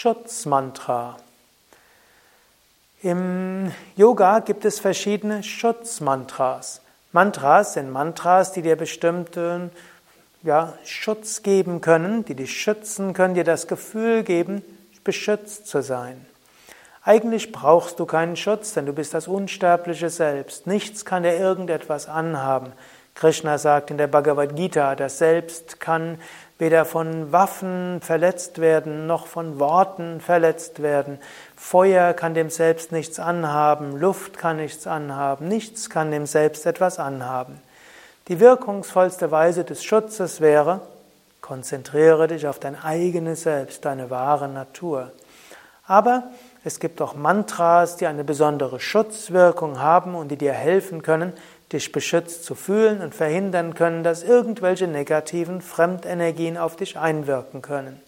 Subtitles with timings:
[0.00, 1.18] Schutzmantra.
[3.02, 6.80] Im Yoga gibt es verschiedene Schutzmantras.
[7.12, 9.70] Mantras sind Mantras, die dir bestimmten
[10.42, 14.62] ja, Schutz geben können, die dich schützen können, dir das Gefühl geben,
[15.04, 16.24] beschützt zu sein.
[17.02, 20.66] Eigentlich brauchst du keinen Schutz, denn du bist das unsterbliche Selbst.
[20.66, 22.72] Nichts kann dir irgendetwas anhaben.
[23.14, 26.18] Krishna sagt in der Bhagavad Gita, das Selbst kann
[26.58, 31.18] weder von Waffen verletzt werden, noch von Worten verletzt werden.
[31.56, 36.98] Feuer kann dem Selbst nichts anhaben, Luft kann nichts anhaben, nichts kann dem Selbst etwas
[36.98, 37.60] anhaben.
[38.28, 40.80] Die wirkungsvollste Weise des Schutzes wäre,
[41.40, 45.10] konzentriere dich auf dein eigenes Selbst, deine wahre Natur.
[45.86, 46.24] Aber
[46.62, 51.32] es gibt auch Mantras, die eine besondere Schutzwirkung haben und die dir helfen können,
[51.72, 58.00] dich beschützt zu fühlen und verhindern können, dass irgendwelche negativen Fremdenergien auf dich einwirken können.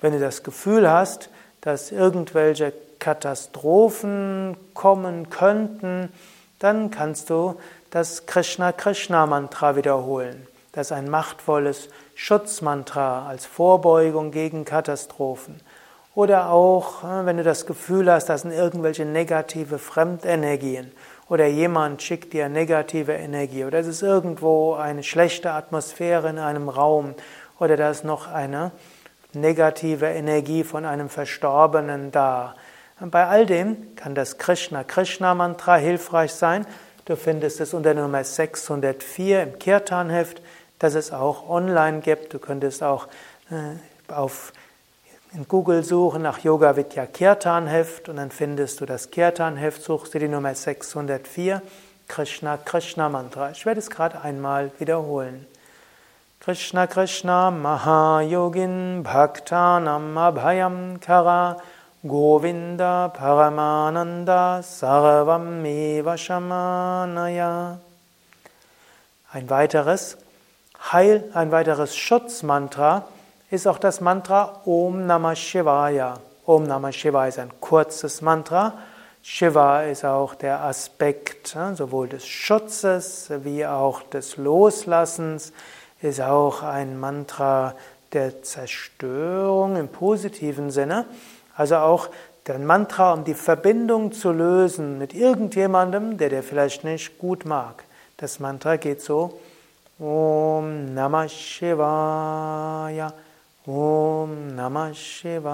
[0.00, 1.30] Wenn du das Gefühl hast,
[1.60, 6.12] dass irgendwelche Katastrophen kommen könnten,
[6.58, 7.56] dann kannst du
[7.90, 10.46] das Krishna Krishna Mantra wiederholen.
[10.72, 15.60] Das ist ein machtvolles Schutzmantra als Vorbeugung gegen Katastrophen.
[16.14, 20.92] Oder auch, äh, wenn du das Gefühl hast, das sind irgendwelche negative Fremdenergien
[21.28, 26.68] oder jemand schickt dir negative Energie oder es ist irgendwo eine schlechte Atmosphäre in einem
[26.68, 27.14] Raum
[27.58, 28.72] oder da ist noch eine
[29.32, 32.56] negative Energie von einem Verstorbenen da.
[33.00, 36.66] Und bei all dem kann das Krishna Krishna Mantra hilfreich sein.
[37.06, 40.42] Du findest es unter Nummer 604 im Kirtan-Heft,
[40.78, 42.34] das es auch online gibt.
[42.34, 43.08] Du könntest auch
[43.50, 44.52] äh, auf
[45.34, 49.82] in Google suchen nach Yoga Vidya Kirtan Heft und dann findest du das Kirtan Heft,
[49.82, 51.62] suchst du die Nummer 604,
[52.06, 53.50] Krishna Krishna Mantra.
[53.50, 55.46] Ich werde es gerade einmal wiederholen.
[56.40, 61.56] Krishna Krishna Mahayogin Bhaktanam Abhayam Kara
[62.06, 65.64] Govinda Paramananda Sarvam
[66.18, 67.78] Shamanaya.
[69.32, 70.18] Ein weiteres
[70.92, 73.06] Heil, ein weiteres Schutzmantra
[73.52, 76.18] ist auch das Mantra Om Namah Shivaya.
[76.46, 78.78] Om Namah Shivaya ist ein kurzes Mantra.
[79.22, 85.52] Shiva ist auch der Aspekt sowohl des Schutzes wie auch des Loslassens,
[86.00, 87.74] ist auch ein Mantra
[88.14, 91.04] der Zerstörung im positiven Sinne.
[91.54, 92.08] Also auch
[92.46, 97.84] der Mantra, um die Verbindung zu lösen mit irgendjemandem, der dir vielleicht nicht gut mag.
[98.16, 99.38] Das Mantra geht so:
[99.98, 103.12] Om Namah Shivaya.
[103.64, 105.44] Om Namah Shivaya.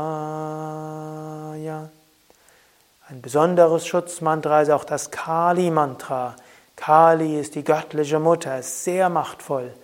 [3.07, 6.35] Ein besonderes Schutzmantra ist auch das Kali-Mantra.
[6.75, 9.75] Kali ist die göttliche Mutter, ist sehr machtvoll.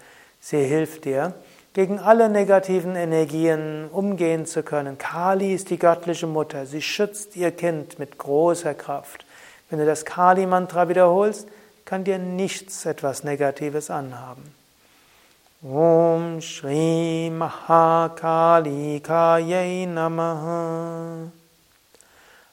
[0.40, 1.34] Sie hilft dir,
[1.74, 4.96] gegen alle negativen Energien umgehen zu können.
[4.96, 6.64] Kali ist die göttliche Mutter.
[6.64, 9.26] Sie schützt ihr Kind mit großer Kraft.
[9.68, 11.46] Wenn du das Kali-Mantra wiederholst,
[11.84, 14.63] kann dir nichts etwas Negatives anhaben.
[15.66, 21.30] Om Shri Mahakalikaye Namaha.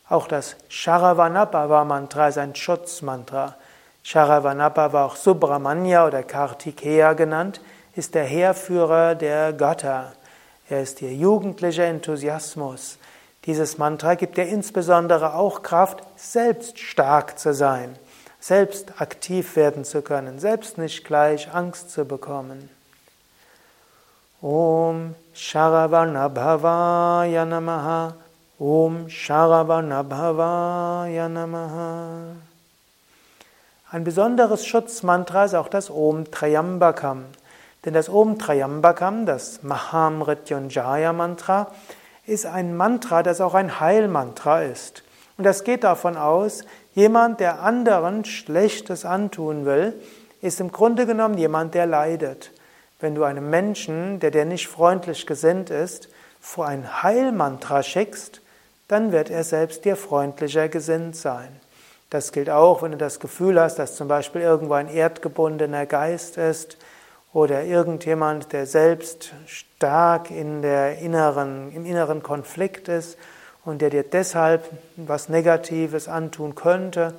[0.08, 3.58] Auch das Sharavanabhava Mantra ist ein Schutzmantra.
[4.02, 7.60] Sharavanabhava, auch Subramanya oder Kartikeya genannt,
[7.98, 10.14] ist der Heerführer der Götter.
[10.70, 12.98] Er ist ihr jugendlicher Enthusiasmus.
[13.44, 17.98] Dieses Mantra gibt dir insbesondere auch Kraft, selbst stark zu sein,
[18.40, 22.70] selbst aktiv werden zu können, selbst nicht gleich Angst zu bekommen.
[24.44, 28.16] Om Sharavanabhavaya Namaha.
[28.59, 32.34] Om Sharavanabhavaya Namaha.
[33.91, 37.25] Ein besonderes Schutzmantra ist auch das Om Trayambakam.
[37.85, 41.68] Denn das Om Trayambakam, das Mahamrityunjaya Mantra,
[42.25, 45.03] ist ein Mantra, das auch ein Heilmantra ist.
[45.38, 46.63] Und das geht davon aus,
[46.96, 49.94] jemand, der anderen Schlechtes antun will,
[50.41, 52.50] ist im Grunde genommen jemand, der leidet.
[53.02, 56.08] Wenn du einem Menschen, der dir nicht freundlich gesinnt ist,
[56.40, 58.42] vor ein Heilmantra schickst,
[58.88, 61.50] dann wird er selbst dir freundlicher gesinnt sein.
[62.12, 66.38] Das gilt auch, wenn du das Gefühl hast, dass zum Beispiel irgendwo ein erdgebundener Geist
[66.38, 66.78] ist
[67.34, 73.18] oder irgendjemand, der selbst stark in der inneren, im inneren Konflikt ist
[73.64, 77.14] und der dir deshalb was Negatives antun könnte,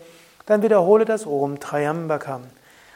[0.46, 2.42] dann wiederhole das Om Trayambakam.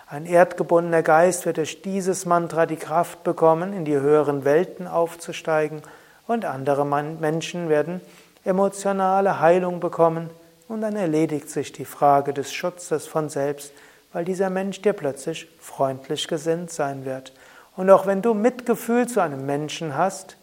[0.08, 5.82] Ein erdgebundener Geist wird durch dieses Mantra die Kraft bekommen, in die höheren Welten aufzusteigen
[6.28, 8.00] und andere Menschen werden
[8.44, 10.30] emotionale Heilung bekommen
[10.68, 13.72] und dann erledigt sich die Frage des Schutzes von selbst,
[14.12, 17.32] weil dieser Mensch dir plötzlich freundlich gesinnt sein wird.
[17.76, 20.36] Und auch wenn du Mitgefühl zu einem Menschen hast,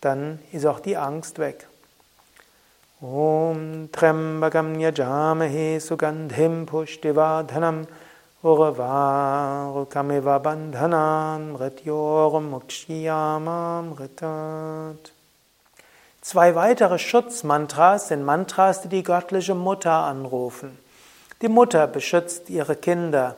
[0.00, 1.68] dann ist auch die Angst weg.
[3.00, 7.86] Om Trembakam Yajamahe Sugandhim Pushtivardhanam
[8.44, 15.12] Urvarukamiva Bandhanam Rityorum Mukshiyamam Ritat.
[16.20, 20.78] Zwei weitere Schutzmantras sind Mantras, die die göttliche Mutter anrufen.
[21.40, 23.36] Die Mutter beschützt ihre Kinder.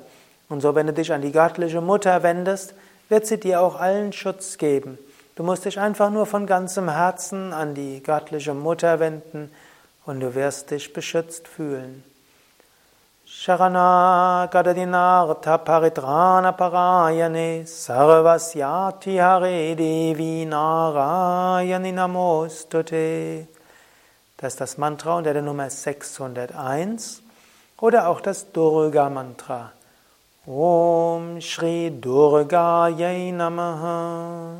[0.49, 2.75] Und so, wenn du dich an die göttliche Mutter wendest,
[3.09, 4.99] wird sie dir auch allen Schutz geben.
[5.37, 9.53] Du musst dich einfach nur von ganzem Herzen an die göttliche Mutter wenden
[10.05, 12.03] und du wirst dich beschützt fühlen.
[13.29, 23.49] Sharana Gadadinartha Paritrana Parayane Sarvasyati Hare Devi Narayani Namostute.
[24.37, 27.21] Das ist das Mantra unter der Nummer 601
[27.81, 29.73] oder auch das Durga Mantra.
[30.47, 34.59] Om Shri Durga Yai Namaha.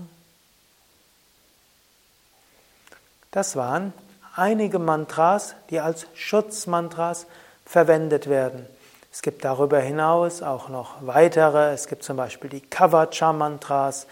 [3.31, 3.93] Das waren
[4.35, 7.29] einige Mantras, die als Schutzmantras
[7.67, 8.65] verwendet werden.
[9.13, 11.73] Es gibt darüber hinaus auch noch weitere.
[11.73, 14.07] Es gibt zum Beispiel die Kavacha-Mantras,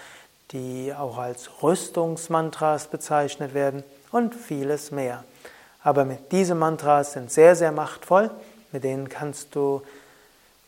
[0.50, 5.24] die auch als Rüstungsmantras bezeichnet werden und vieles mehr.
[5.82, 8.30] Aber diese Mantras sind sehr, sehr machtvoll.
[8.72, 9.82] Mit denen kannst du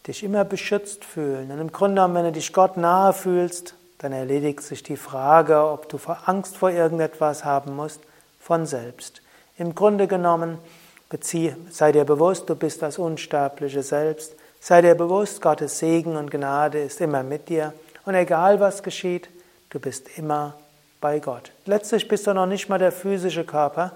[0.07, 1.51] dich immer beschützt fühlen.
[1.51, 5.65] Und im Grunde genommen, wenn du dich Gott nahe fühlst, dann erledigt sich die Frage,
[5.65, 8.01] ob du Angst vor irgendetwas haben musst,
[8.39, 9.23] von selbst.
[9.57, 10.59] Im Grunde genommen,
[11.09, 14.35] bezieh, sei dir bewusst, du bist das unsterbliche Selbst.
[14.61, 17.73] Sei dir bewusst, Gottes Segen und Gnade ist immer mit dir.
[18.05, 19.29] Und egal was geschieht,
[19.71, 20.55] du bist immer
[21.01, 21.53] bei Gott.
[21.67, 23.93] Letztlich bist du noch nicht mal der physische Körper.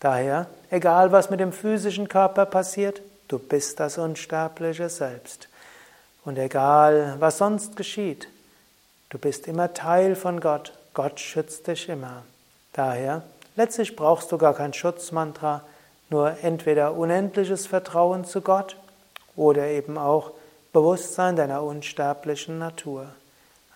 [0.00, 5.48] Daher, egal was mit dem physischen Körper passiert, du bist das unsterbliche Selbst.
[6.24, 8.28] Und egal, was sonst geschieht,
[9.10, 10.72] du bist immer Teil von Gott.
[10.94, 12.22] Gott schützt dich immer.
[12.72, 13.22] Daher,
[13.56, 15.62] letztlich brauchst du gar kein Schutzmantra,
[16.14, 18.76] nur entweder unendliches Vertrauen zu Gott
[19.34, 20.30] oder eben auch
[20.72, 23.08] Bewusstsein deiner unsterblichen Natur.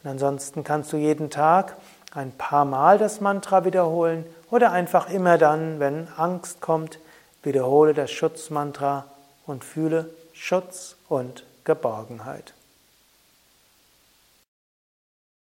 [0.02, 1.76] Und ansonsten kannst du jeden Tag
[2.14, 6.98] ein paar Mal das Mantra wiederholen oder einfach immer dann, wenn Angst kommt,
[7.42, 9.06] wiederhole das Schutzmantra
[9.46, 12.54] und fühle Schutz und Geborgenheit.